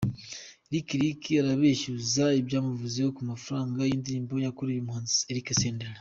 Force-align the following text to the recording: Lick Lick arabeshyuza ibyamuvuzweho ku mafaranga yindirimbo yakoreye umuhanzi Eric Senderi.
Lick 0.71 0.87
Lick 1.01 1.21
arabeshyuza 1.41 2.23
ibyamuvuzweho 2.41 3.09
ku 3.17 3.21
mafaranga 3.31 3.87
yindirimbo 3.89 4.33
yakoreye 4.45 4.79
umuhanzi 4.79 5.17
Eric 5.31 5.47
Senderi. 5.61 5.99